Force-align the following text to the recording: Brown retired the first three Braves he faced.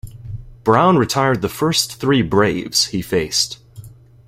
Brown 0.63 0.97
retired 0.97 1.43
the 1.43 1.47
first 1.47 1.97
three 1.99 2.23
Braves 2.23 2.87
he 2.87 3.03
faced. 3.03 3.59